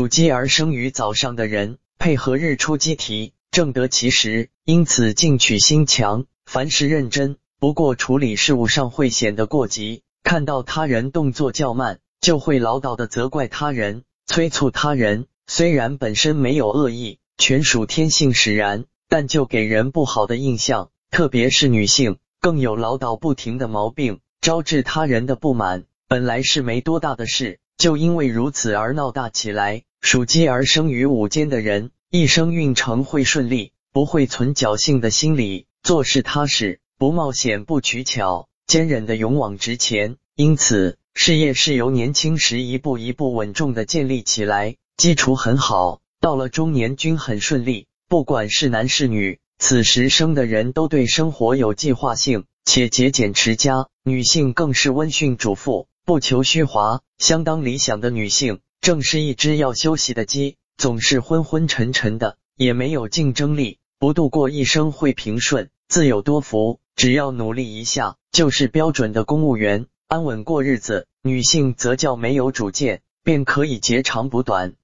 [0.00, 7.36] 属鸡而生于早上的人，配合日出鸡啼，正得其时，因此进取心强，凡事认真。
[7.58, 15.26] 不过处理事务上会显得过急，看到他人动作较慢，就会唠叨的责怪他人，催促他人。
[15.46, 20.88] 虽然本身没有恶意，全属天性使然，但就给人不好的印象。
[21.10, 25.84] 特别是女性，更有唠叨不停的毛病，招致他人的不满。
[26.08, 29.82] 本来是没多大的事，就因为如此而闹大起来。
[30.00, 36.80] 属鸡而生于午间的人，一生运程会顺利，不会存侥幸的心理，做事踏实。
[36.98, 46.00] 不冒险，不取巧，坚忍的勇往直前，因此事业是由年轻时一步一步稳重的建立起来，基础很好。
[46.20, 53.88] 到了中年均很顺利，不管是男是女，此时生的人都对生活有计划性，且节俭持家。
[54.02, 66.80] 女性更是温驯主妇，不求虚华，相当理想的女性，正是一只要休息的鸡，总是昏昏沉沉的，也没有竞争力，不度过一生会平顺，自有多福。
[66.96, 71.06] 只要努力一下，就是标准的公务员，安稳过日子。
[71.22, 74.74] 女性则叫没有主见，便可以截长补短，